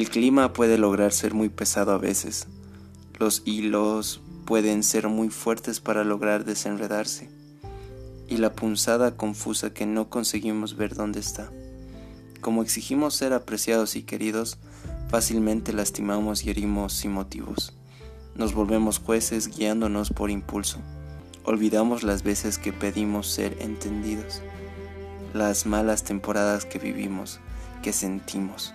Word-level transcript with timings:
El 0.00 0.08
clima 0.08 0.54
puede 0.54 0.78
lograr 0.78 1.12
ser 1.12 1.34
muy 1.34 1.50
pesado 1.50 1.92
a 1.92 1.98
veces. 1.98 2.46
Los 3.18 3.42
hilos 3.44 4.22
pueden 4.46 4.82
ser 4.82 5.08
muy 5.08 5.28
fuertes 5.28 5.78
para 5.80 6.04
lograr 6.04 6.46
desenredarse. 6.46 7.28
Y 8.26 8.38
la 8.38 8.54
punzada 8.54 9.18
confusa 9.18 9.74
que 9.74 9.84
no 9.84 10.08
conseguimos 10.08 10.74
ver 10.74 10.94
dónde 10.94 11.20
está. 11.20 11.52
Como 12.40 12.62
exigimos 12.62 13.14
ser 13.14 13.34
apreciados 13.34 13.94
y 13.94 14.02
queridos, 14.02 14.56
fácilmente 15.10 15.74
lastimamos 15.74 16.46
y 16.46 16.48
herimos 16.48 16.94
sin 16.94 17.12
motivos. 17.12 17.74
Nos 18.34 18.54
volvemos 18.54 19.00
jueces 19.00 19.54
guiándonos 19.54 20.08
por 20.08 20.30
impulso. 20.30 20.78
Olvidamos 21.44 22.04
las 22.04 22.22
veces 22.22 22.56
que 22.56 22.72
pedimos 22.72 23.26
ser 23.26 23.54
entendidos, 23.60 24.40
las 25.34 25.66
malas 25.66 26.04
temporadas 26.04 26.64
que 26.64 26.78
vivimos, 26.78 27.38
que 27.82 27.92
sentimos. 27.92 28.72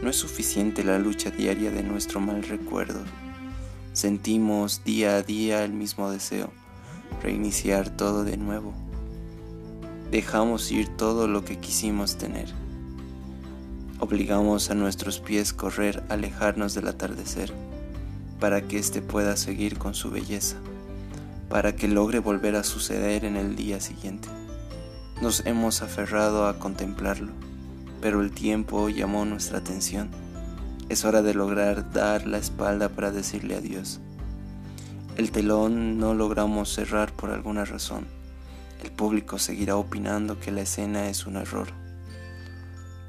No 0.00 0.08
es 0.08 0.16
suficiente 0.16 0.84
la 0.84 0.98
lucha 0.98 1.30
diaria 1.30 1.70
de 1.70 1.82
nuestro 1.82 2.20
mal 2.20 2.42
recuerdo. 2.44 3.00
Sentimos 3.92 4.84
día 4.84 5.16
a 5.16 5.22
día 5.22 5.64
el 5.64 5.72
mismo 5.72 6.10
deseo, 6.10 6.52
reiniciar 7.22 7.90
todo 7.90 8.24
de 8.24 8.36
nuevo. 8.36 8.72
Dejamos 10.10 10.70
ir 10.70 10.88
todo 10.96 11.26
lo 11.26 11.44
que 11.44 11.58
quisimos 11.58 12.16
tener. 12.16 12.48
Obligamos 13.98 14.70
a 14.70 14.74
nuestros 14.74 15.20
pies 15.20 15.52
correr, 15.52 16.02
alejarnos 16.08 16.74
del 16.74 16.88
atardecer, 16.88 17.52
para 18.40 18.62
que 18.62 18.78
éste 18.78 19.02
pueda 19.02 19.36
seguir 19.36 19.78
con 19.78 19.94
su 19.94 20.10
belleza 20.10 20.56
para 21.52 21.76
que 21.76 21.86
logre 21.86 22.18
volver 22.18 22.56
a 22.56 22.64
suceder 22.64 23.26
en 23.26 23.36
el 23.36 23.56
día 23.56 23.78
siguiente. 23.78 24.26
Nos 25.20 25.44
hemos 25.44 25.82
aferrado 25.82 26.46
a 26.46 26.58
contemplarlo, 26.58 27.30
pero 28.02 28.20
el 28.20 28.32
tiempo 28.32 28.88
llamó 28.88 29.24
nuestra 29.24 29.58
atención. 29.58 30.10
Es 30.88 31.04
hora 31.04 31.22
de 31.22 31.34
lograr 31.34 31.92
dar 31.92 32.26
la 32.26 32.36
espalda 32.36 32.88
para 32.88 33.12
decirle 33.12 33.54
adiós. 33.54 34.00
El 35.16 35.30
telón 35.30 35.98
no 35.98 36.12
logramos 36.12 36.68
cerrar 36.68 37.12
por 37.12 37.30
alguna 37.30 37.64
razón. 37.64 38.06
El 38.82 38.90
público 38.90 39.38
seguirá 39.38 39.76
opinando 39.76 40.40
que 40.40 40.50
la 40.50 40.62
escena 40.62 41.08
es 41.08 41.26
un 41.26 41.36
error. 41.36 41.68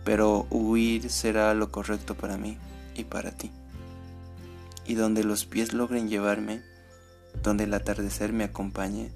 Pero 0.05 0.45
huir 0.52 1.09
será 1.09 1.53
lo 1.55 1.72
correcto 1.72 2.13
para 2.13 2.38
mí 2.38 2.57
y 2.95 3.03
para 3.05 3.31
ti. 3.31 3.50
Y 4.85 4.94
donde 4.94 5.23
los 5.23 5.45
pies 5.45 5.73
logren 5.73 6.07
llevarme, 6.07 6.61
donde 7.41 7.63
el 7.63 7.73
atardecer 7.73 8.31
me 8.31 8.44
acompañe, 8.44 9.09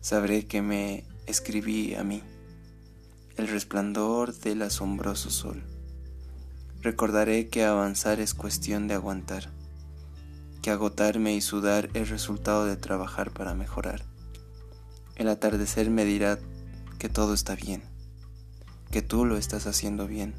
sabré 0.00 0.46
que 0.46 0.62
me 0.62 1.04
escribí 1.26 1.94
a 1.94 2.02
mí, 2.02 2.22
el 3.36 3.48
resplandor 3.48 4.34
del 4.34 4.62
asombroso 4.62 5.30
sol. 5.30 5.62
Recordaré 6.80 7.48
que 7.48 7.64
avanzar 7.64 8.18
es 8.20 8.32
cuestión 8.32 8.88
de 8.88 8.94
aguantar, 8.94 9.50
que 10.62 10.70
agotarme 10.70 11.34
y 11.34 11.40
sudar 11.40 11.90
es 11.94 12.08
resultado 12.08 12.64
de 12.64 12.76
trabajar 12.76 13.32
para 13.32 13.54
mejorar. 13.54 14.04
El 15.16 15.28
atardecer 15.28 15.90
me 15.90 16.04
dirá 16.04 16.38
que 16.98 17.08
todo 17.08 17.34
está 17.34 17.56
bien, 17.56 17.82
que 18.90 19.02
tú 19.02 19.26
lo 19.26 19.36
estás 19.36 19.66
haciendo 19.66 20.06
bien, 20.06 20.34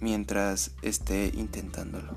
mientras 0.00 0.72
esté 0.82 1.30
intentándolo. 1.34 2.16